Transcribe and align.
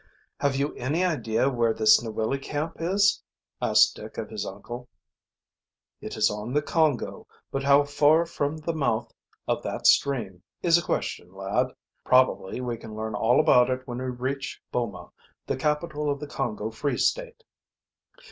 "Have 0.39 0.55
you 0.55 0.73
any 0.77 1.05
idea 1.05 1.47
where 1.47 1.75
this 1.75 2.01
Niwili 2.01 2.41
Camp 2.41 2.77
is?" 2.79 3.21
asked 3.61 3.97
Dick 3.97 4.17
of 4.17 4.31
his 4.31 4.47
uncle. 4.47 4.89
"It 6.01 6.17
is 6.17 6.31
on 6.31 6.53
the 6.53 6.63
Congo, 6.63 7.27
but 7.51 7.61
how 7.61 7.83
far 7.83 8.25
froth 8.25 8.63
the 8.63 8.73
mouth 8.73 9.13
of 9.47 9.61
that 9.61 9.85
stream 9.85 10.41
is 10.63 10.75
a 10.75 10.81
question, 10.83 11.31
lad. 11.31 11.67
Probably 12.03 12.59
we 12.61 12.77
can 12.77 12.95
learn 12.95 13.13
all 13.13 13.39
about 13.39 13.69
it 13.69 13.85
when 13.87 13.99
we 13.99 14.05
reach 14.05 14.59
Boma, 14.71 15.11
the 15.45 15.55
capital 15.55 16.09
of 16.09 16.19
the 16.19 16.25
Congo 16.25 16.71
Free 16.71 16.97
State." 16.97 17.43